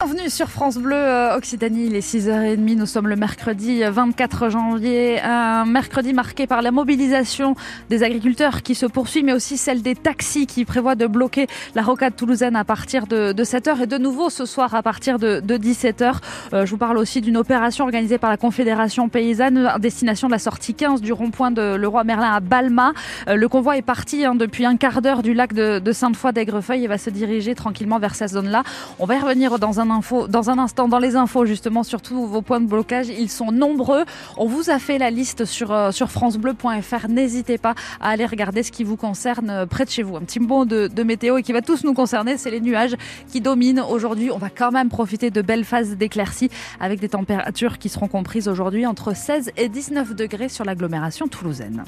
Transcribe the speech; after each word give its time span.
Bienvenue 0.00 0.30
sur 0.30 0.48
France 0.48 0.78
Bleu 0.78 0.94
euh, 0.94 1.36
Occitanie, 1.36 1.86
il 1.86 1.96
est 1.96 2.08
6h30, 2.08 2.76
nous 2.76 2.86
sommes 2.86 3.08
le 3.08 3.16
mercredi 3.16 3.82
24 3.82 4.48
janvier, 4.48 5.20
un 5.20 5.64
mercredi 5.64 6.12
marqué 6.12 6.46
par 6.46 6.62
la 6.62 6.70
mobilisation 6.70 7.56
des 7.90 8.04
agriculteurs 8.04 8.62
qui 8.62 8.76
se 8.76 8.86
poursuit, 8.86 9.24
mais 9.24 9.32
aussi 9.32 9.56
celle 9.56 9.82
des 9.82 9.96
taxis 9.96 10.46
qui 10.46 10.64
prévoient 10.64 10.94
de 10.94 11.08
bloquer 11.08 11.48
la 11.74 11.82
rocade 11.82 12.14
toulousaine 12.14 12.54
à 12.54 12.62
partir 12.62 13.08
de, 13.08 13.32
7h 13.32 13.82
et 13.82 13.86
de 13.88 13.98
nouveau 13.98 14.30
ce 14.30 14.46
soir 14.46 14.72
à 14.76 14.84
partir 14.84 15.18
de, 15.18 15.40
17h. 15.40 16.18
Euh, 16.52 16.64
je 16.64 16.70
vous 16.70 16.78
parle 16.78 16.96
aussi 16.96 17.20
d'une 17.20 17.36
opération 17.36 17.84
organisée 17.84 18.18
par 18.18 18.30
la 18.30 18.36
Confédération 18.36 19.08
paysanne 19.08 19.66
à 19.66 19.80
destination 19.80 20.28
de 20.28 20.32
la 20.32 20.38
sortie 20.38 20.74
15 20.74 21.00
du 21.00 21.12
rond-point 21.12 21.50
de 21.50 21.74
Leroy 21.74 22.04
Merlin 22.04 22.34
à 22.34 22.38
Balma. 22.38 22.92
Euh, 23.26 23.34
le 23.34 23.48
convoi 23.48 23.76
est 23.76 23.82
parti 23.82 24.24
hein, 24.24 24.36
depuis 24.36 24.64
un 24.64 24.76
quart 24.76 25.02
d'heure 25.02 25.24
du 25.24 25.34
lac 25.34 25.54
de, 25.54 25.80
de 25.80 25.92
Sainte-Foy 25.92 26.30
d'Aigrefeuille 26.30 26.84
et 26.84 26.86
va 26.86 26.98
se 26.98 27.10
diriger 27.10 27.56
tranquillement 27.56 27.98
vers 27.98 28.14
cette 28.14 28.30
zone-là. 28.30 28.62
On 29.00 29.04
va 29.04 29.16
y 29.16 29.18
revenir 29.18 29.58
dans 29.58 29.80
un 29.80 29.87
dans 30.28 30.50
un 30.50 30.58
instant 30.58 30.88
dans 30.88 30.98
les 30.98 31.16
infos 31.16 31.46
justement 31.46 31.82
sur 31.82 32.02
tous 32.02 32.26
vos 32.26 32.42
points 32.42 32.60
de 32.60 32.66
blocage. 32.66 33.08
Ils 33.08 33.30
sont 33.30 33.50
nombreux. 33.52 34.04
On 34.36 34.46
vous 34.46 34.70
a 34.70 34.78
fait 34.78 34.98
la 34.98 35.10
liste 35.10 35.44
sur, 35.44 35.72
euh, 35.72 35.90
sur 35.90 36.10
francebleu.fr. 36.10 37.08
N'hésitez 37.08 37.58
pas 37.58 37.74
à 38.00 38.10
aller 38.10 38.26
regarder 38.26 38.62
ce 38.62 38.72
qui 38.72 38.84
vous 38.84 38.96
concerne 38.96 39.50
euh, 39.50 39.66
près 39.66 39.84
de 39.84 39.90
chez 39.90 40.02
vous. 40.02 40.16
Un 40.16 40.20
petit 40.20 40.40
mot 40.40 40.64
de, 40.64 40.88
de 40.88 41.02
météo 41.02 41.38
et 41.38 41.42
qui 41.42 41.52
va 41.52 41.62
tous 41.62 41.84
nous 41.84 41.94
concerner, 41.94 42.36
c'est 42.36 42.50
les 42.50 42.60
nuages 42.60 42.96
qui 43.30 43.40
dominent 43.40 43.84
aujourd'hui. 43.88 44.30
On 44.30 44.38
va 44.38 44.50
quand 44.50 44.70
même 44.70 44.88
profiter 44.88 45.30
de 45.30 45.42
belles 45.42 45.64
phases 45.64 45.96
d'éclaircie 45.96 46.50
avec 46.80 47.00
des 47.00 47.08
températures 47.08 47.78
qui 47.78 47.88
seront 47.88 48.08
comprises 48.08 48.48
aujourd'hui 48.48 48.86
entre 48.86 49.14
16 49.14 49.52
et 49.56 49.68
19 49.68 50.14
degrés 50.14 50.48
sur 50.48 50.64
l'agglomération 50.64 51.28
toulousaine. 51.28 51.84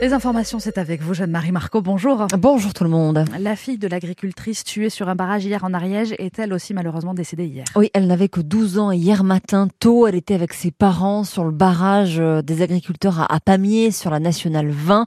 Les 0.00 0.12
informations, 0.12 0.60
c'est 0.60 0.78
avec 0.78 1.02
vous, 1.02 1.12
Jeanne-Marie 1.12 1.50
Marco. 1.50 1.82
Bonjour. 1.82 2.28
Bonjour 2.38 2.72
tout 2.72 2.84
le 2.84 2.90
monde. 2.90 3.24
La 3.40 3.56
fille 3.56 3.78
de 3.78 3.88
l'agricultrice 3.88 4.62
tuée 4.62 4.90
sur 4.90 5.08
un 5.08 5.16
barrage 5.16 5.44
hier 5.44 5.64
en 5.64 5.74
Ariège 5.74 6.14
est 6.18 6.38
elle 6.38 6.52
aussi 6.52 6.72
malheureusement 6.72 7.14
décédée 7.14 7.46
hier? 7.46 7.64
Oui, 7.74 7.90
elle 7.94 8.06
n'avait 8.06 8.28
que 8.28 8.40
12 8.40 8.78
ans 8.78 8.92
hier 8.92 9.24
matin 9.24 9.66
tôt. 9.80 10.06
Elle 10.06 10.14
était 10.14 10.34
avec 10.34 10.52
ses 10.52 10.70
parents 10.70 11.24
sur 11.24 11.42
le 11.42 11.50
barrage 11.50 12.20
euh, 12.20 12.42
des 12.42 12.62
agriculteurs 12.62 13.26
à 13.28 13.40
Pamiers 13.40 13.90
sur 13.90 14.12
la 14.12 14.20
nationale 14.20 14.70
20. 14.70 15.04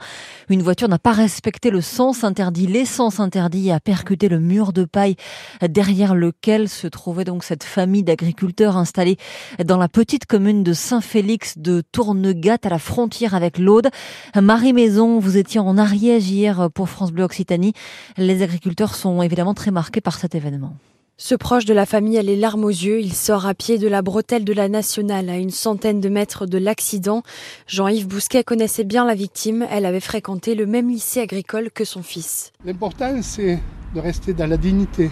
Une 0.50 0.62
voiture 0.62 0.90
n'a 0.90 1.00
pas 1.00 1.14
respecté 1.14 1.70
le 1.70 1.80
sens 1.80 2.26
interdit, 2.26 2.68
l'essence 2.68 3.22
interdit 3.22 3.70
et 3.70 3.72
a 3.72 3.80
percuté 3.80 4.28
le 4.28 4.42
mur 4.42 4.74
de 4.74 4.84
paille 4.84 5.16
derrière 5.62 6.16
lequel 6.16 6.68
se 6.68 6.88
trouvait 6.88 7.24
donc 7.24 7.46
cette 7.46 7.64
famille 7.64 8.04
d'agriculteurs 8.04 8.76
installée 8.76 9.16
dans 9.64 9.78
la 9.78 9.88
petite 9.88 10.26
commune 10.26 10.64
de 10.64 10.74
Saint-Félix 10.74 11.58
de 11.58 11.82
Tournegat 11.94 12.58
à 12.64 12.70
la 12.70 12.80
frontière 12.80 13.36
avec 13.36 13.58
l'Aude. 13.58 13.90
Marie 14.36 14.74
vous 14.90 15.38
étiez 15.38 15.60
en 15.60 15.78
Ariège 15.78 16.30
hier 16.30 16.70
pour 16.72 16.90
France 16.90 17.12
Bleu 17.12 17.24
Occitanie. 17.24 17.74
Les 18.18 18.42
agriculteurs 18.42 18.96
sont 18.96 19.22
évidemment 19.22 19.54
très 19.54 19.70
marqués 19.70 20.02
par 20.02 20.18
cet 20.18 20.34
événement. 20.34 20.74
Ce 21.18 21.36
proche 21.36 21.66
de 21.66 21.74
la 21.74 21.86
famille 21.86 22.18
a 22.18 22.24
les 22.24 22.36
larmes 22.36 22.64
aux 22.64 22.70
yeux. 22.70 23.00
Il 23.00 23.14
sort 23.14 23.46
à 23.46 23.54
pied 23.54 23.78
de 23.78 23.88
la 23.88 24.02
bretelle 24.02 24.44
de 24.44 24.54
la 24.54 24.70
Nationale 24.70 25.30
à 25.30 25.38
une 25.38 25.52
centaine 25.52 26.02
de 26.02 26.10
mètres 26.10 26.48
de 26.48 26.58
l'accident. 26.58 27.22
Jean-Yves 27.68 28.08
Bousquet 28.08 28.44
connaissait 28.44 28.84
bien 28.84 29.06
la 29.06 29.14
victime. 29.14 29.68
Elle 29.70 29.86
avait 29.86 30.00
fréquenté 30.00 30.56
le 30.56 30.66
même 30.66 30.90
lycée 30.90 31.22
agricole 31.22 31.70
que 31.70 31.86
son 31.86 32.02
fils. 32.02 32.52
L'important, 32.66 33.22
c'est 33.22 33.60
de 33.94 34.00
rester 34.00 34.34
dans 34.34 34.48
la 34.48 34.58
dignité, 34.58 35.12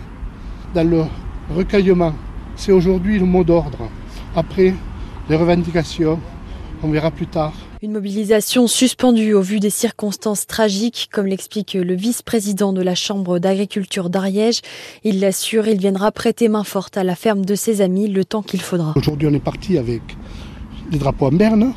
dans 0.73 0.89
le 0.89 1.03
recueillement. 1.55 2.15
C'est 2.55 2.71
aujourd'hui 2.71 3.19
le 3.19 3.25
mot 3.25 3.43
d'ordre. 3.43 3.87
Après, 4.35 4.73
les 5.29 5.35
revendications, 5.35 6.19
on 6.81 6.89
verra 6.89 7.11
plus 7.11 7.27
tard. 7.27 7.53
Une 7.81 7.93
mobilisation 7.93 8.67
suspendue 8.67 9.33
au 9.33 9.41
vu 9.41 9.61
des 9.61 9.69
circonstances 9.69 10.45
tragiques, 10.45 11.07
comme 11.13 11.27
l'explique 11.27 11.75
le 11.75 11.95
vice-président 11.95 12.73
de 12.73 12.81
la 12.81 12.93
Chambre 12.93 13.39
d'agriculture 13.39 14.09
d'Ariège. 14.09 14.59
Il 15.05 15.21
l'assure, 15.21 15.65
il 15.65 15.77
viendra 15.77 16.11
prêter 16.11 16.49
main 16.49 16.65
forte 16.65 16.97
à 16.97 17.05
la 17.05 17.15
ferme 17.15 17.45
de 17.45 17.55
ses 17.55 17.79
amis 17.79 18.09
le 18.09 18.25
temps 18.25 18.41
qu'il 18.41 18.59
faudra. 18.59 18.91
Aujourd'hui, 18.97 19.29
on 19.31 19.33
est 19.33 19.39
parti 19.39 19.77
avec 19.77 20.01
les 20.91 20.97
drapeaux 20.97 21.27
en 21.27 21.31
berne, 21.31 21.71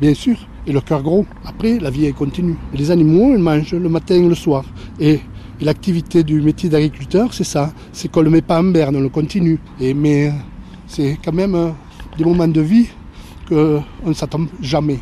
bien 0.00 0.14
sûr, 0.14 0.36
et 0.64 0.70
le 0.70 0.80
cœur 0.80 1.02
gros. 1.02 1.26
Après, 1.44 1.80
la 1.80 1.90
vie 1.90 2.06
est 2.06 2.12
continue. 2.12 2.56
les 2.72 2.92
animaux, 2.92 3.32
ils 3.34 3.42
mangent 3.42 3.74
le 3.74 3.88
matin 3.88 4.14
et 4.14 4.28
le 4.28 4.36
soir. 4.36 4.64
Et, 5.00 5.18
l'activité 5.60 6.22
du 6.22 6.40
métier 6.40 6.68
d'agriculteur, 6.68 7.34
c'est 7.34 7.42
ça. 7.42 7.72
C'est 7.92 8.08
qu'on 8.08 8.20
ne 8.20 8.26
le 8.26 8.30
met 8.30 8.42
pas 8.42 8.60
en 8.60 8.64
berne, 8.70 8.94
on 8.94 9.00
le 9.00 9.08
continue. 9.08 9.58
Et, 9.80 9.92
mais 9.92 10.32
c'est 10.86 11.18
quand 11.24 11.32
même 11.32 11.56
euh, 11.56 11.70
des 12.16 12.24
moments 12.24 12.46
de 12.46 12.60
vie 12.60 12.86
qu'on 13.48 13.82
ne 14.06 14.12
s'attend 14.12 14.46
jamais 14.62 15.00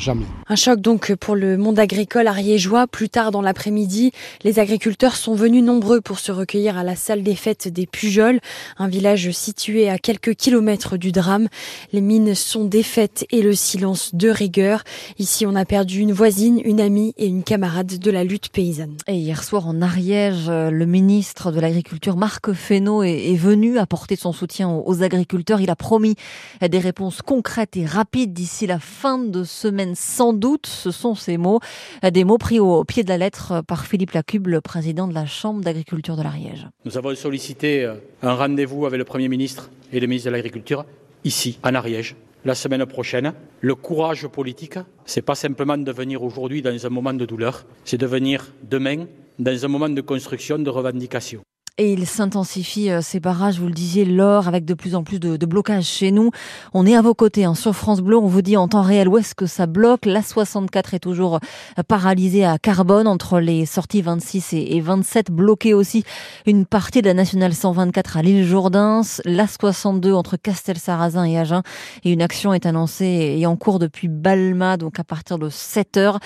jamais. 0.00 0.26
Un 0.48 0.56
choc 0.56 0.80
donc 0.80 1.14
pour 1.14 1.36
le 1.36 1.56
monde 1.56 1.78
agricole 1.78 2.26
ariégeois. 2.26 2.86
Plus 2.86 3.08
tard 3.08 3.30
dans 3.30 3.42
l'après-midi, 3.42 4.12
les 4.44 4.58
agriculteurs 4.58 5.16
sont 5.16 5.34
venus 5.34 5.62
nombreux 5.62 6.00
pour 6.00 6.18
se 6.18 6.32
recueillir 6.32 6.76
à 6.76 6.84
la 6.84 6.96
salle 6.96 7.22
des 7.22 7.34
fêtes 7.34 7.68
des 7.68 7.86
Pujols, 7.86 8.40
un 8.78 8.88
village 8.88 9.30
situé 9.30 9.88
à 9.88 9.98
quelques 9.98 10.34
kilomètres 10.34 10.96
du 10.96 11.12
drame. 11.12 11.48
Les 11.92 12.00
mines 12.00 12.34
sont 12.34 12.64
défaites 12.64 13.26
et 13.30 13.42
le 13.42 13.54
silence 13.54 14.14
de 14.14 14.28
rigueur. 14.28 14.82
Ici, 15.18 15.46
on 15.46 15.54
a 15.54 15.64
perdu 15.64 16.00
une 16.00 16.12
voisine, 16.12 16.60
une 16.64 16.80
amie 16.80 17.14
et 17.16 17.26
une 17.26 17.42
camarade 17.42 17.98
de 17.98 18.10
la 18.10 18.24
lutte 18.24 18.48
paysanne. 18.48 18.96
Et 19.06 19.14
hier 19.14 19.42
soir 19.42 19.66
en 19.66 19.82
Ariège, 19.82 20.48
le 20.48 20.86
ministre 20.86 21.52
de 21.52 21.60
l'Agriculture, 21.60 22.16
Marc 22.16 22.52
Fesneau, 22.52 23.02
est 23.02 23.36
venu 23.36 23.78
apporter 23.78 24.16
son 24.16 24.32
soutien 24.32 24.68
aux 24.68 25.02
agriculteurs. 25.02 25.60
Il 25.60 25.70
a 25.70 25.76
promis 25.76 26.16
des 26.60 26.78
réponses 26.78 27.22
concrètes 27.22 27.76
et 27.76 27.86
rapides 27.86 28.32
d'ici 28.32 28.66
la 28.66 28.78
fin 28.78 29.18
de 29.18 29.44
semaine 29.44 29.85
sans 29.94 30.32
doute, 30.32 30.66
ce 30.66 30.90
sont 30.90 31.14
ces 31.14 31.36
mots, 31.36 31.60
des 32.02 32.24
mots 32.24 32.38
pris 32.38 32.60
au 32.60 32.84
pied 32.84 33.02
de 33.02 33.08
la 33.08 33.18
lettre 33.18 33.62
par 33.66 33.86
Philippe 33.86 34.12
Lacube, 34.12 34.46
le 34.46 34.60
président 34.60 35.06
de 35.08 35.14
la 35.14 35.26
Chambre 35.26 35.62
d'agriculture 35.62 36.16
de 36.16 36.22
l'Ariège. 36.22 36.66
Nous 36.84 36.96
avons 36.98 37.14
sollicité 37.14 37.84
euh, 37.84 37.94
un 38.22 38.34
rendez-vous 38.34 38.86
avec 38.86 38.98
le 38.98 39.04
Premier 39.04 39.28
ministre 39.28 39.70
et 39.92 40.00
le 40.00 40.06
ministre 40.06 40.30
de 40.30 40.34
l'Agriculture 40.34 40.84
ici, 41.24 41.58
en 41.62 41.74
Ariège, 41.74 42.16
la 42.44 42.54
semaine 42.54 42.86
prochaine. 42.86 43.32
Le 43.60 43.74
courage 43.74 44.26
politique, 44.28 44.78
c'est 45.04 45.22
pas 45.22 45.34
simplement 45.34 45.78
de 45.78 45.92
venir 45.92 46.22
aujourd'hui 46.22 46.62
dans 46.62 46.86
un 46.86 46.90
moment 46.90 47.14
de 47.14 47.26
douleur, 47.26 47.64
c'est 47.84 47.98
de 47.98 48.06
venir 48.06 48.52
demain 48.62 49.06
dans 49.38 49.64
un 49.64 49.68
moment 49.68 49.88
de 49.88 50.00
construction, 50.00 50.58
de 50.58 50.70
revendication 50.70 51.42
et 51.78 51.92
il 51.92 52.06
s'intensifie 52.06 52.90
euh, 52.90 53.02
ces 53.02 53.20
barrages, 53.20 53.60
vous 53.60 53.66
le 53.66 53.72
disiez, 53.72 54.06
l'or, 54.06 54.48
avec 54.48 54.64
de 54.64 54.72
plus 54.72 54.94
en 54.94 55.04
plus 55.04 55.20
de, 55.20 55.36
de 55.36 55.46
blocages 55.46 55.84
chez 55.84 56.10
nous. 56.10 56.30
On 56.72 56.86
est 56.86 56.96
à 56.96 57.02
vos 57.02 57.12
côtés 57.12 57.44
hein. 57.44 57.54
sur 57.54 57.74
France 57.74 58.00
Bleu, 58.00 58.16
on 58.16 58.26
vous 58.26 58.40
dit 58.40 58.56
en 58.56 58.66
temps 58.66 58.82
réel 58.82 59.08
où 59.08 59.18
est-ce 59.18 59.34
que 59.34 59.44
ça 59.44 59.66
bloque. 59.66 60.06
La 60.06 60.22
64 60.22 60.94
est 60.94 61.00
toujours 61.00 61.36
euh, 61.78 61.82
paralysée 61.82 62.46
à 62.46 62.58
Carbone 62.58 63.06
entre 63.06 63.40
les 63.40 63.66
sorties 63.66 64.00
26 64.00 64.54
et, 64.54 64.80
27, 64.80 65.30
bloquée 65.30 65.74
aussi 65.74 66.04
une 66.46 66.64
partie 66.64 67.02
de 67.02 67.08
la 67.08 67.14
nationale 67.14 67.52
124 67.52 68.16
à 68.16 68.22
l'île 68.22 68.46
Jourdain, 68.46 69.02
la 69.26 69.46
62 69.46 70.14
entre 70.14 70.36
Castel-Sarrazin 70.36 71.24
et 71.24 71.38
Agen 71.38 71.62
et 72.04 72.12
une 72.12 72.22
action 72.22 72.54
est 72.54 72.64
annoncée 72.64 73.36
et 73.38 73.46
en 73.46 73.56
cours 73.56 73.78
depuis 73.78 74.08
Balma, 74.08 74.78
donc 74.78 74.98
à 74.98 75.04
partir 75.04 75.38
de 75.38 75.50
7 75.50 75.98
heures. 75.98 76.20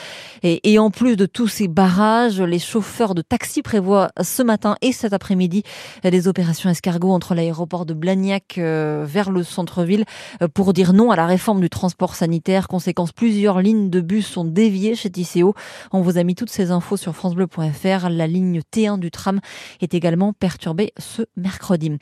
Et, 0.44 0.72
et 0.72 0.78
en 0.78 0.90
plus 0.90 1.16
de 1.16 1.26
tous 1.26 1.48
ces 1.48 1.66
barrages, 1.66 2.40
les 2.40 2.60
chauffeurs 2.60 3.16
de 3.16 3.22
taxi 3.22 3.62
prévoient 3.62 4.10
ce 4.20 4.42
matin 4.42 4.76
et 4.80 4.92
cet 4.92 5.12
après-midi 5.12 5.39
midi 5.40 5.62
des 6.04 6.28
opérations 6.28 6.68
escargot 6.68 7.10
entre 7.10 7.34
l'aéroport 7.34 7.86
de 7.86 7.94
Blagnac 7.94 8.58
euh, 8.58 9.04
vers 9.06 9.30
le 9.30 9.42
centre-ville 9.42 10.04
euh, 10.42 10.48
pour 10.48 10.74
dire 10.74 10.92
non 10.92 11.10
à 11.10 11.16
la 11.16 11.26
réforme 11.26 11.60
du 11.60 11.70
transport 11.70 12.14
sanitaire. 12.14 12.68
Conséquence, 12.68 13.12
plusieurs 13.12 13.60
lignes 13.60 13.88
de 13.88 14.00
bus 14.00 14.26
sont 14.26 14.44
déviées 14.44 14.94
chez 14.94 15.10
Tisséo. 15.10 15.54
On 15.92 16.02
vous 16.02 16.18
a 16.18 16.24
mis 16.24 16.34
toutes 16.34 16.50
ces 16.50 16.70
infos 16.70 16.98
sur 16.98 17.14
francebleu.fr. 17.14 18.10
La 18.10 18.26
ligne 18.26 18.60
T1 18.72 18.98
du 18.98 19.10
tram 19.10 19.40
est 19.80 19.94
également 19.94 20.34
perturbée 20.34 20.92
ce 20.98 21.22
mercredi. 21.36 21.92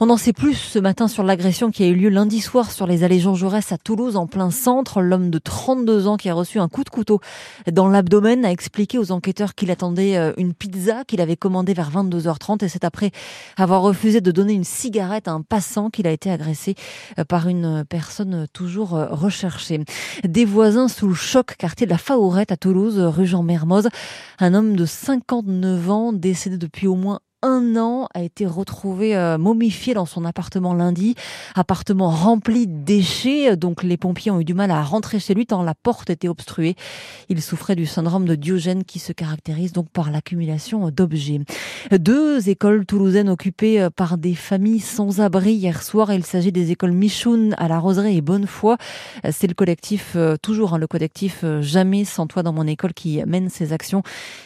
On 0.00 0.08
en 0.08 0.16
sait 0.16 0.32
plus 0.32 0.54
ce 0.54 0.78
matin 0.78 1.08
sur 1.08 1.22
l'agression 1.22 1.70
qui 1.70 1.84
a 1.84 1.86
eu 1.86 1.94
lieu 1.94 2.08
lundi 2.08 2.40
soir 2.40 2.72
sur 2.72 2.86
les 2.86 3.04
allées 3.04 3.20
Jean 3.20 3.34
Jaurès 3.34 3.70
à 3.72 3.76
Toulouse 3.76 4.16
en 4.16 4.26
plein 4.26 4.50
centre. 4.50 5.02
L'homme 5.02 5.28
de 5.28 5.38
32 5.38 6.06
ans 6.06 6.16
qui 6.16 6.30
a 6.30 6.34
reçu 6.34 6.58
un 6.58 6.68
coup 6.68 6.84
de 6.84 6.88
couteau 6.88 7.20
dans 7.70 7.88
l'abdomen 7.88 8.46
a 8.46 8.50
expliqué 8.50 8.96
aux 8.96 9.12
enquêteurs 9.12 9.54
qu'il 9.54 9.70
attendait 9.70 10.16
euh, 10.16 10.32
une 10.38 10.54
pizza 10.54 11.04
qu'il 11.04 11.20
avait 11.20 11.36
commandée 11.36 11.74
vers 11.74 11.90
22h30 11.90 12.64
et 12.64 12.68
c'est 12.70 12.84
après 12.84 13.10
avoir 13.56 13.82
refusé 13.82 14.20
de 14.20 14.30
donner 14.30 14.54
une 14.54 14.64
cigarette 14.64 15.28
à 15.28 15.32
un 15.32 15.42
passant 15.42 15.90
qu'il 15.90 16.06
a 16.06 16.12
été 16.12 16.30
agressé 16.30 16.74
euh, 17.18 17.24
par 17.24 17.48
une 17.48 17.84
personne 17.84 18.46
toujours 18.52 18.96
euh, 18.96 19.08
recherchée. 19.10 19.80
Des 20.24 20.44
voisins 20.44 20.88
sous 20.88 21.14
choc, 21.14 21.56
quartier 21.56 21.86
de 21.86 21.90
la 21.90 21.98
Faourette 21.98 22.52
à 22.52 22.56
Toulouse, 22.56 22.98
rue 22.98 23.26
Jean-Mermoz. 23.26 23.88
Un 24.38 24.54
homme 24.54 24.76
de 24.76 24.86
59 24.86 25.90
ans 25.90 26.12
décédé 26.12 26.56
depuis 26.56 26.86
au 26.86 26.94
moins 26.94 27.20
un 27.42 27.76
an 27.76 28.08
a 28.14 28.22
été 28.22 28.46
retrouvé 28.46 29.16
euh, 29.16 29.38
momifié 29.38 29.94
dans 29.94 30.04
son 30.04 30.24
appartement 30.24 30.74
lundi. 30.74 31.14
Appartement 31.54 32.10
rempli 32.10 32.66
de 32.66 32.84
déchets, 32.84 33.56
donc 33.56 33.82
les 33.82 33.96
pompiers 33.96 34.30
ont 34.30 34.40
eu 34.40 34.44
du 34.44 34.54
mal 34.54 34.70
à 34.70 34.82
rentrer 34.82 35.18
chez 35.18 35.32
lui 35.34 35.46
tant 35.46 35.62
la 35.62 35.74
porte 35.74 36.10
était 36.10 36.28
obstruée. 36.28 36.76
Il 37.28 37.40
souffrait 37.40 37.76
du 37.76 37.86
syndrome 37.86 38.26
de 38.26 38.34
Diogène 38.34 38.84
qui 38.84 38.98
se 38.98 39.12
caractérise 39.12 39.72
donc 39.72 39.88
par 39.90 40.10
l'accumulation 40.10 40.90
d'objets. 40.90 41.40
Deux 41.90 42.48
écoles 42.48 42.84
toulousaines 42.84 43.30
occupées 43.30 43.80
euh, 43.80 43.90
par 43.90 44.18
des 44.18 44.34
familles 44.34 44.80
sans 44.80 45.20
abri 45.20 45.54
hier 45.54 45.82
soir. 45.82 46.12
Il 46.12 46.24
s'agit 46.24 46.52
des 46.52 46.70
écoles 46.70 46.92
Michoun 46.92 47.54
à 47.58 47.68
la 47.68 47.78
Roseraie 47.78 48.16
et 48.16 48.20
Bonnefoy. 48.20 48.76
C'est 49.30 49.46
le 49.46 49.54
collectif, 49.54 50.12
euh, 50.16 50.36
toujours 50.36 50.74
hein, 50.74 50.78
le 50.78 50.86
collectif 50.86 51.44
Jamais 51.60 52.04
sans 52.04 52.26
toi 52.26 52.42
dans 52.42 52.52
mon 52.52 52.66
école 52.66 52.92
qui 52.92 53.22
mène 53.24 53.48
ces 53.48 53.72
actions 53.72 54.02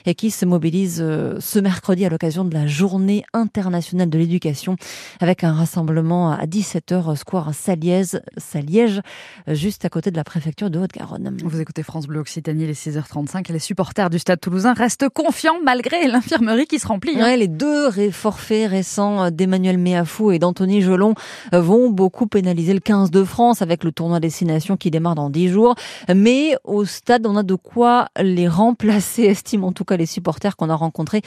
et 0.06 0.14
qui 0.14 0.30
se 0.30 0.44
mobilise 0.44 0.96
ce 0.96 1.58
mercredi 1.58 2.04
à 2.04 2.08
l'occasion 2.08 2.44
de 2.44 2.54
la 2.54 2.66
journée 2.66 2.83
journée 2.84 3.24
internationale 3.32 4.10
de 4.10 4.18
l'éducation 4.18 4.76
avec 5.18 5.42
un 5.42 5.54
rassemblement 5.54 6.32
à 6.32 6.44
17h 6.44 7.16
square 7.16 7.54
Saliège, 7.54 8.20
Saliège 8.36 9.00
juste 9.48 9.86
à 9.86 9.88
côté 9.88 10.10
de 10.10 10.16
la 10.16 10.24
préfecture 10.24 10.68
de 10.68 10.78
Haute-Garonne. 10.78 11.34
Vous 11.42 11.62
écoutez 11.62 11.82
France 11.82 12.06
Bleu 12.06 12.20
Occitanie, 12.20 12.66
les 12.66 12.74
6h35 12.74 13.48
et 13.48 13.54
les 13.54 13.58
supporters 13.58 14.10
du 14.10 14.18
Stade 14.18 14.38
toulousain 14.38 14.74
restent 14.74 15.08
confiants 15.08 15.56
malgré 15.64 16.06
l'infirmerie 16.08 16.66
qui 16.66 16.78
se 16.78 16.86
remplit. 16.86 17.18
Hein. 17.18 17.36
les 17.36 17.48
deux 17.48 18.10
forfaits 18.10 18.68
récents 18.68 19.30
d'Emmanuel 19.30 19.78
Méafou 19.78 20.30
et 20.32 20.38
d'Anthony 20.38 20.82
Gelon 20.82 21.14
vont 21.52 21.88
beaucoup 21.88 22.26
pénaliser 22.26 22.74
le 22.74 22.80
15 22.80 23.10
de 23.10 23.24
France 23.24 23.62
avec 23.62 23.82
le 23.82 23.92
tournoi 23.92 24.20
destination 24.20 24.76
qui 24.76 24.90
démarre 24.90 25.14
dans 25.14 25.30
10 25.30 25.48
jours. 25.48 25.74
Mais 26.14 26.54
au 26.64 26.84
stade, 26.84 27.26
on 27.26 27.34
a 27.36 27.42
de 27.42 27.54
quoi 27.54 28.08
les 28.20 28.46
remplacer, 28.46 29.22
estiment 29.24 29.68
en 29.68 29.72
tout 29.72 29.86
cas 29.86 29.96
les 29.96 30.04
supporters 30.04 30.54
qu'on 30.56 30.68
a 30.68 30.74
rencontrés 30.74 31.22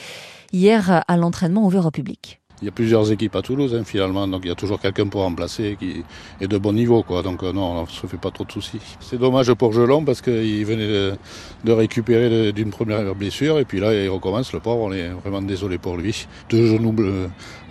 hier 0.52 1.04
à 1.06 1.16
l'entraînement 1.16 1.47
ouvert 1.56 1.86
au 1.86 1.90
public. 1.90 2.40
Il 2.60 2.64
y 2.64 2.68
a 2.68 2.72
plusieurs 2.72 3.12
équipes 3.12 3.36
à 3.36 3.42
Toulouse 3.42 3.72
hein, 3.72 3.84
finalement, 3.84 4.26
donc 4.26 4.40
il 4.44 4.48
y 4.48 4.50
a 4.50 4.56
toujours 4.56 4.80
quelqu'un 4.80 5.06
pour 5.06 5.22
remplacer 5.22 5.76
qui 5.78 6.02
est 6.40 6.48
de 6.48 6.58
bon 6.58 6.72
niveau. 6.72 7.04
Donc 7.22 7.44
euh, 7.44 7.52
non, 7.52 7.78
on 7.78 7.82
ne 7.82 7.86
se 7.86 8.06
fait 8.08 8.16
pas 8.16 8.32
trop 8.32 8.44
de 8.44 8.50
soucis. 8.50 8.80
C'est 8.98 9.18
dommage 9.18 9.52
pour 9.54 9.72
Gelon 9.72 10.04
parce 10.04 10.20
qu'il 10.20 10.64
venait 10.64 11.16
de, 11.64 11.72
récupérer 11.72 12.52
d'une 12.52 12.70
première 12.70 13.14
blessure 13.14 13.60
et 13.60 13.64
puis 13.64 13.78
là 13.78 13.94
il 13.94 14.08
recommence 14.08 14.52
le 14.52 14.58
pauvre, 14.58 14.82
on 14.82 14.92
est 14.92 15.08
vraiment 15.08 15.40
désolé 15.40 15.78
pour 15.78 15.96
lui. 15.96 16.26
Deux 16.50 16.66
genoux 16.66 16.94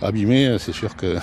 abîmés, 0.00 0.56
c'est 0.58 0.72
sûr 0.72 0.96
que 0.96 1.16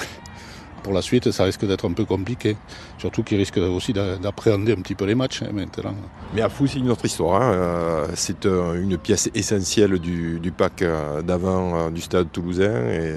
pour 0.86 0.94
la 0.94 1.02
suite, 1.02 1.32
ça 1.32 1.46
risque 1.46 1.66
d'être 1.66 1.88
un 1.90 1.94
peu 1.94 2.06
compliqué. 2.06 2.58
Surtout 3.00 3.24
qu'il 3.24 3.40
risque 3.40 3.58
aussi 3.58 3.92
d'appréhender 3.92 4.74
un 4.74 4.82
petit 4.84 4.94
peu 4.94 5.06
les 5.06 5.16
matchs 5.16 5.42
hein, 5.42 5.50
maintenant. 5.52 5.96
Mais 6.36 6.44
à 6.44 6.50
Fou, 6.50 6.68
c'est 6.68 6.78
une 6.78 6.92
autre 6.92 7.06
histoire. 7.06 7.42
Hein. 7.42 7.54
Euh, 7.54 8.08
c'est 8.14 8.46
euh, 8.46 8.80
une 8.80 8.96
pièce 9.00 9.32
essentielle 9.34 9.98
du, 9.98 10.40
du 10.40 10.52
pack 10.52 10.84
euh, 10.84 11.24
d'avant 11.24 11.90
du 11.90 12.02
stade 12.02 12.32
toulousain. 12.32 12.86
Et 12.92 13.16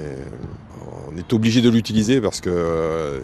on 1.11 1.17
est 1.17 1.33
obligé 1.33 1.61
de 1.61 1.69
l'utiliser 1.69 2.21
parce 2.21 2.41
que 2.41 2.49
euh, 2.49 3.19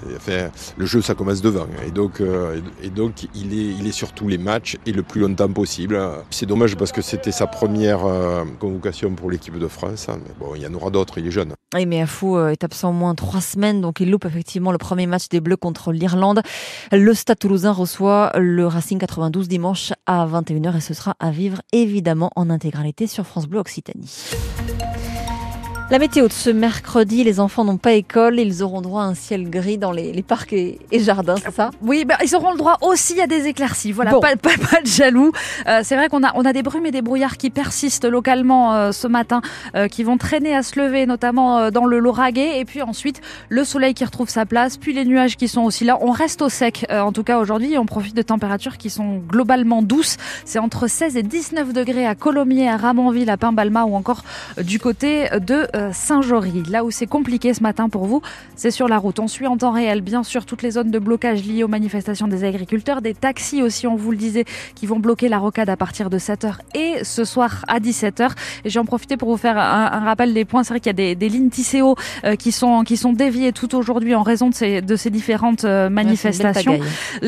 le 0.78 0.86
jeu 0.86 1.02
ça 1.02 1.16
commence 1.16 1.42
devant 1.42 1.68
et 1.86 1.92
donc, 1.92 2.22
euh, 2.22 2.60
et 2.82 2.90
donc 2.90 3.28
il, 3.36 3.54
est, 3.54 3.76
il 3.80 3.94
sur 3.94 4.14
tous 4.14 4.28
les 4.28 4.38
matchs 4.38 4.78
et 4.86 4.92
le 4.92 5.04
plus 5.04 5.22
longtemps 5.22 5.52
possible. 5.52 6.00
C'est 6.30 6.46
dommage 6.46 6.76
parce 6.76 6.92
que 6.92 7.02
c'était 7.02 7.32
sa 7.32 7.48
première 7.48 8.06
euh, 8.06 8.44
convocation 8.60 9.14
pour 9.14 9.30
l'équipe 9.32 9.58
de 9.58 9.68
France, 9.68 10.10
hein, 10.10 10.20
mais 10.26 10.34
bon 10.40 10.56
il 10.56 10.62
y 10.62 10.68
en 10.68 10.74
aura 10.74 10.90
d'autres, 10.90 11.18
il 11.18 11.28
est 11.28 11.32
jeune. 11.32 11.54
Oui, 11.74 11.86
mais 11.86 12.02
Afou 12.02 12.40
est 12.40 12.64
absent 12.64 12.90
au 12.90 12.94
moins 12.94 13.16
trois 13.16 13.42
semaines, 13.42 13.82
donc 13.82 14.00
il 14.00 14.10
loupe 14.10 14.26
effectivement 14.26 14.72
le 14.72 14.78
premier 14.78 15.08
match 15.08 15.30
des 15.30 15.40
Bleus 15.40 15.58
contre 15.58 15.92
l'Irlande. 15.92 16.42
Le 16.92 17.14
Stade 17.14 17.40
Toulousain 17.40 17.72
reçoit 17.72 18.32
le 18.38 18.68
Racing 18.68 19.00
92 19.00 19.48
dimanche 19.48 19.94
à 20.06 20.26
21h 20.26 20.78
et 20.78 20.82
ce 20.82 20.94
sera 20.94 21.16
à 21.20 21.32
vivre 21.32 21.62
évidemment 21.72 22.32
en 22.36 22.50
intégralité 22.50 23.08
sur 23.08 23.26
France 23.26 23.48
Bleu 23.48 23.60
Occitanie. 23.60 24.10
La 25.92 26.00
météo 26.00 26.28
de 26.28 26.34
ce 26.34 26.50
mercredi, 26.50 27.24
les 27.24 27.40
enfants 27.40 27.64
n'ont 27.64 27.78
pas 27.78 27.94
école, 27.94 28.40
ils 28.40 28.64
auront 28.64 28.82
droit 28.82 29.04
à 29.04 29.06
un 29.06 29.14
ciel 29.14 29.52
gris 29.52 29.78
dans 29.78 29.92
les, 29.92 30.24
parcs 30.24 30.52
et, 30.52 30.80
jardins, 30.94 31.36
c'est 31.36 31.54
ça? 31.54 31.70
Oui, 31.84 32.06
bah, 32.06 32.18
ils 32.24 32.36
auront 32.36 32.50
le 32.50 32.58
droit 32.58 32.80
aussi 32.82 33.22
à 33.22 33.28
des 33.28 33.46
éclaircies. 33.46 33.92
Voilà, 33.92 34.14
pas, 34.14 34.36
pas, 34.42 34.82
de 34.82 34.88
jaloux. 34.88 35.32
Euh, 35.68 35.82
c'est 35.84 35.96
vrai 35.96 36.10
qu'on 36.10 36.24
a, 36.24 36.32
on 36.34 36.44
a 36.44 36.54
des 36.54 36.64
brumes 36.64 36.88
et 36.88 36.92
des 36.92 37.04
brouillards 37.04 37.38
qui 37.38 37.52
persistent 37.52 38.06
localement 38.06 38.74
euh, 38.74 38.92
ce 38.94 39.08
matin, 39.08 39.42
euh, 39.76 39.88
qui 39.88 40.04
vont 40.04 40.18
traîner 40.18 40.56
à 40.56 40.64
se 40.64 40.80
lever, 40.80 41.06
notamment 41.06 41.70
dans 41.70 41.86
le 41.86 42.00
Lauragais. 42.00 42.60
Et 42.60 42.66
puis 42.66 42.82
ensuite, 42.82 43.22
le 43.50 43.64
soleil 43.64 43.94
qui 43.94 44.06
retrouve 44.06 44.28
sa 44.28 44.48
place, 44.48 44.78
puis 44.78 44.92
les 44.92 45.06
nuages 45.06 45.38
qui 45.38 45.48
sont 45.48 45.62
aussi 45.62 45.84
là. 45.86 46.00
On 46.02 46.10
reste 46.10 46.42
au 46.42 46.50
sec, 46.50 46.88
en 46.90 47.12
tout 47.12 47.24
cas 47.24 47.38
aujourd'hui, 47.38 47.78
on 47.78 47.86
profite 47.86 48.16
de 48.16 48.24
températures 48.24 48.80
qui 48.80 48.90
sont 48.90 49.18
globalement 49.18 49.84
douces. 49.84 50.18
C'est 50.46 50.58
entre 50.58 50.88
16 50.88 51.16
et 51.16 51.22
19 51.22 51.74
degrés 51.74 52.08
à 52.08 52.16
Colomiers, 52.16 52.70
à 52.70 52.78
Ramonville, 52.78 53.30
à 53.30 53.38
Pimbalma 53.38 53.84
ou 53.84 53.96
encore 53.96 54.24
du 54.58 54.80
côté 54.80 55.30
de 55.40 55.68
Saint-Jory. 55.92 56.64
Là 56.70 56.84
où 56.84 56.92
c'est 56.92 57.08
compliqué 57.08 57.54
ce 57.54 57.62
matin 57.62 57.90
pour 57.90 58.06
vous, 58.06 58.22
c'est 58.56 58.72
sur 58.72 58.88
la 58.88 58.98
route. 58.98 59.20
On 59.20 59.28
suit 59.28 59.48
en 59.48 59.58
temps 59.58 59.72
réel, 59.72 60.02
bien 60.02 60.24
sûr, 60.24 60.46
toutes 60.46 60.62
les 60.62 60.72
zones 60.72 60.92
de 60.92 61.00
blocage 61.00 61.44
liées 61.44 61.64
aux 61.64 61.68
manifestations 61.68 62.28
des 62.28 62.44
agriculteurs, 62.44 63.02
des 63.02 63.14
taxis 63.14 63.62
aussi, 63.62 63.88
on 63.88 63.96
vous 63.96 64.12
le 64.12 64.18
disait, 64.18 64.46
qui 64.76 64.86
vont 64.86 65.00
bloquer 65.00 65.30
la 65.30 65.38
rocade 65.38 65.70
à 65.70 65.78
partir 65.78 66.10
de 66.10 66.18
7h 66.18 66.56
et 66.74 67.04
ce 67.04 67.26
soir 67.26 67.64
à 67.68 67.80
17h. 67.80 68.32
Et 68.64 68.70
j'ai 68.70 68.80
en 68.80 68.86
profité 68.86 69.18
pour 69.18 69.30
vous 69.30 69.38
faire 69.38 69.58
un, 69.58 70.00
rappel 70.00 70.34
des 70.34 70.46
points. 70.46 70.64
C'est 70.64 70.74
vrai 70.74 70.80
qu'il 70.80 70.98
y 70.98 71.12
a 71.12 71.16
des, 71.16 71.30
lignes 71.30 71.50
TCO 71.50 71.96
euh, 72.24 72.36
qui, 72.36 72.52
sont, 72.52 72.84
qui 72.84 72.98
sont 72.98 73.14
déviées 73.14 73.52
tout 73.52 73.76
aujourd'hui 73.76 74.16
en 74.16 74.24
raison 74.24 74.50
de 74.50 74.56
ces, 74.56 74.82
de 74.82 74.96
ces 74.96 75.10
différentes 75.10 75.66
euh, 75.66 75.90
manifestations. 75.90 76.80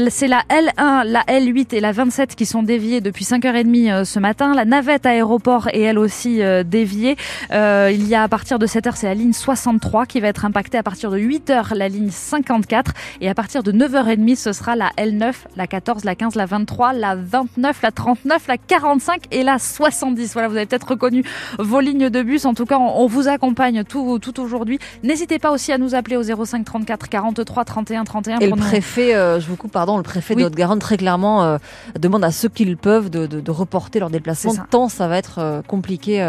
C'est 0.09 0.27
la 0.27 0.43
L1, 0.49 1.03
la 1.03 1.23
L8 1.23 1.75
et 1.75 1.79
la 1.79 1.91
27 1.91 2.35
qui 2.35 2.45
sont 2.45 2.63
déviées 2.63 3.01
depuis 3.01 3.25
5h30 3.25 4.03
ce 4.03 4.19
matin. 4.19 4.53
La 4.53 4.65
navette 4.65 5.05
aéroport 5.05 5.67
est 5.69 5.81
elle 5.81 5.99
aussi 5.99 6.41
déviée. 6.65 7.15
il 7.51 8.07
y 8.07 8.15
a 8.15 8.23
à 8.23 8.27
partir 8.37 8.59
de 8.59 8.67
7h, 8.67 8.91
c'est 8.93 9.07
la 9.07 9.15
ligne 9.15 9.33
63 9.33 10.05
qui 10.05 10.19
va 10.19 10.27
être 10.27 10.45
impactée. 10.45 10.77
À 10.77 10.83
partir 10.83 11.09
de 11.09 11.17
8h, 11.17 11.73
la 11.73 11.89
ligne 11.89 12.11
54. 12.11 12.93
Et 13.19 13.29
à 13.29 13.33
partir 13.33 13.63
de 13.63 13.71
9h30, 13.71 14.35
ce 14.35 14.53
sera 14.53 14.75
la 14.75 14.91
L9, 14.95 15.33
la 15.55 15.65
14, 15.65 16.03
la 16.05 16.13
15, 16.13 16.35
la 16.35 16.45
23, 16.45 16.93
la 16.93 17.15
29, 17.15 17.81
la 17.81 17.91
39, 17.91 18.47
la 18.47 18.57
45 18.59 19.23
et 19.31 19.41
la 19.41 19.57
70. 19.57 20.33
Voilà, 20.33 20.49
vous 20.49 20.55
avez 20.55 20.67
peut-être 20.67 20.89
reconnu 20.89 21.23
vos 21.57 21.79
lignes 21.79 22.11
de 22.11 22.21
bus. 22.21 22.45
En 22.45 22.53
tout 22.53 22.65
cas, 22.65 22.77
on, 22.77 23.07
vous 23.07 23.27
accompagne 23.27 23.83
tout, 23.83 24.19
tout 24.19 24.39
aujourd'hui. 24.39 24.77
N'hésitez 25.01 25.39
pas 25.39 25.49
aussi 25.49 25.71
à 25.71 25.79
nous 25.79 25.95
appeler 25.95 26.15
au 26.15 26.21
05 26.21 26.63
34 26.63 27.09
43 27.09 27.65
31 27.65 28.03
31. 28.03 28.37
Et 28.37 28.47
le 28.51 28.55
préfet, 28.55 29.15
euh, 29.15 29.39
je 29.39 29.47
vous 29.47 29.55
coupe, 29.55 29.71
pardon, 29.71 29.97
le 29.97 30.03
préfet 30.03 30.35
de 30.35 30.43
Haute-Garonne 30.43 30.77
très 30.77 30.97
clairement 30.97 31.43
euh, 31.43 31.57
demande 31.99 32.23
à 32.23 32.29
ceux 32.29 32.49
qui 32.49 32.65
le 32.65 32.75
peuvent 32.75 33.09
de, 33.09 33.25
de, 33.25 33.51
reporter 33.51 33.99
leur 33.99 34.11
déplacement. 34.11 34.53
Tant 34.69 34.89
ça 34.89 35.07
va 35.07 35.17
être 35.17 35.39
euh, 35.39 35.63
compliqué 35.63 36.21